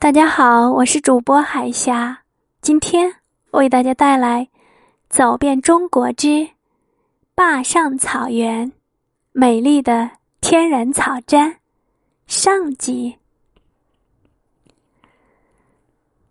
[0.00, 2.22] 大家好，我是主播海霞。
[2.62, 3.16] 今天
[3.50, 4.44] 为大家带来
[5.10, 6.48] 《走遍中国之
[7.34, 8.72] 坝上草原：
[9.32, 11.48] 美丽的天然草毡》
[12.26, 13.18] 上集。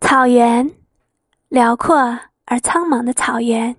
[0.00, 0.68] 草原，
[1.48, 3.76] 辽阔而苍茫的草原，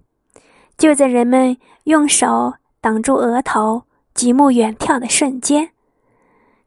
[0.78, 3.84] 就在人们用手挡住额头、
[4.14, 5.72] 极目远眺的瞬间，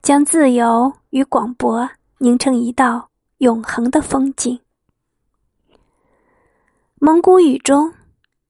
[0.03, 1.89] 将自由与广博
[2.19, 3.09] 凝成一道。
[3.39, 4.61] 永恒的风景。
[6.97, 7.93] 蒙古语中，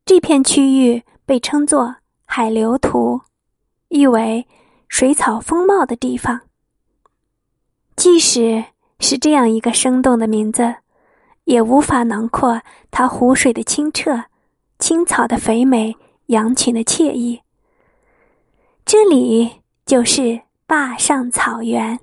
[0.05, 3.23] 这片区域被称作“海流图”，
[3.89, 4.47] 意为
[4.89, 6.42] 水草丰茂的地方。
[7.97, 8.65] 即使
[9.01, 10.77] 是这样一个生动的名字，
[11.45, 14.25] 也无法囊括它湖水的清澈、
[14.78, 17.41] 青草的肥美、羊群的惬意。
[18.84, 21.98] 这里就是坝上草原。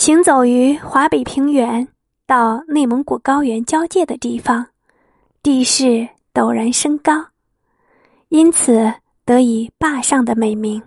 [0.00, 1.86] 行走于华北平原
[2.26, 4.68] 到内蒙古高原交界的地方，
[5.42, 7.26] 地势陡然升高，
[8.30, 8.94] 因此
[9.26, 10.82] 得以坝上的美名。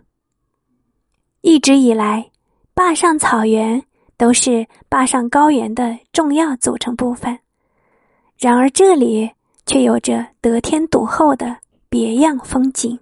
[1.42, 2.32] 一直以来，
[2.74, 3.84] 坝上草原
[4.18, 7.38] 都是坝上高原的重要组成部分。
[8.36, 9.30] 然而，这里
[9.68, 12.98] 却有着得天独厚的别样风景。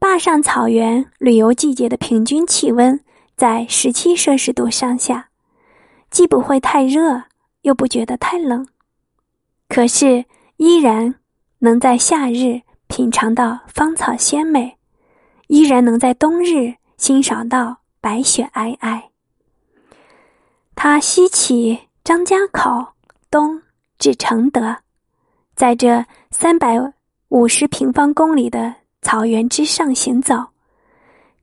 [0.00, 2.98] 坝上草原旅游季节的平均气温。
[3.42, 5.28] 在十七摄氏度上下，
[6.12, 7.24] 既不会太热，
[7.62, 8.64] 又不觉得太冷，
[9.68, 10.24] 可是
[10.58, 11.12] 依然
[11.58, 14.78] 能在夏日品尝到芳草鲜美，
[15.48, 19.02] 依然能在冬日欣赏到白雪皑皑。
[20.76, 22.92] 它西起张家口，
[23.28, 23.60] 东
[23.98, 24.76] 至承德，
[25.56, 26.78] 在这三百
[27.30, 30.51] 五十平方公里的草原之上行走。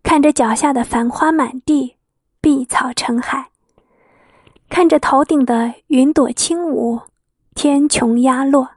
[0.01, 1.95] 看着脚下的繁花满地，
[2.41, 3.43] 碧草成海；
[4.69, 6.99] 看着头顶的云朵轻舞，
[7.53, 8.67] 天穹压落。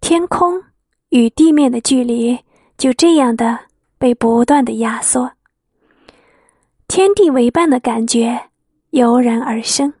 [0.00, 0.62] 天空
[1.10, 2.38] 与地面的距离
[2.76, 3.58] 就这样的
[3.98, 5.32] 被不断的压缩，
[6.88, 8.50] 天地为伴的感觉
[8.90, 9.92] 油然而生，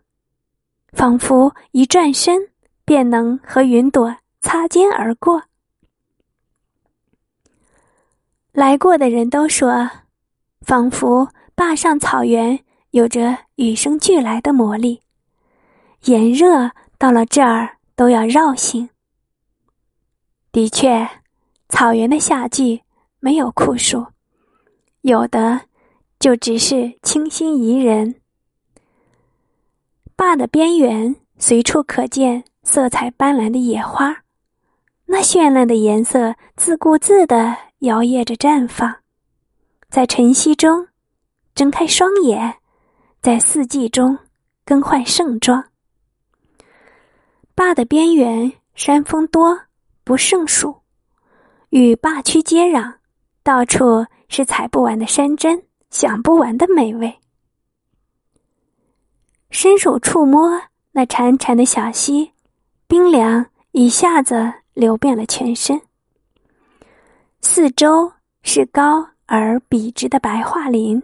[0.92, 2.48] 仿佛一转身
[2.84, 5.42] 便能和云朵擦肩而过。
[8.60, 9.90] 来过的人都说，
[10.60, 15.00] 仿佛坝上草原有着与生俱来的魔力，
[16.04, 18.90] 炎热到了这儿都要绕行。
[20.52, 21.08] 的确，
[21.70, 22.82] 草原的夏季
[23.18, 24.08] 没有酷暑，
[25.00, 25.62] 有的
[26.18, 28.16] 就只是清新宜人。
[30.14, 34.18] 坝的边缘随处可见色彩斑斓的野花，
[35.06, 37.69] 那绚烂的颜色自顾自的。
[37.80, 38.94] 摇曳着绽放，
[39.88, 40.86] 在晨曦中
[41.54, 42.58] 睁开双眼，
[43.22, 44.18] 在四季中
[44.66, 45.64] 更换盛装。
[47.54, 49.58] 坝的边缘山峰多
[50.04, 50.82] 不胜数，
[51.70, 52.96] 与坝区接壤，
[53.42, 57.18] 到处是采不完的山珍，享不完的美味。
[59.50, 60.60] 伸手触摸
[60.92, 62.30] 那潺潺的小溪，
[62.86, 65.80] 冰凉一下子流遍了全身。
[67.42, 68.12] 四周
[68.42, 71.02] 是高而笔直的白桦林。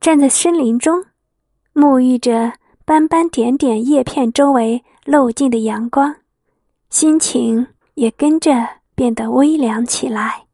[0.00, 1.04] 站在森林中，
[1.74, 2.52] 沐浴着
[2.84, 6.16] 斑斑点点叶片周围漏进的阳光，
[6.90, 8.50] 心情也跟着
[8.94, 10.45] 变得微凉起来。